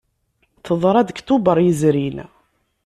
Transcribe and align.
Teḍra-d 0.65 1.07
deg 1.09 1.17
Tubeṛ 1.27 1.57
yezrin. 1.65 2.17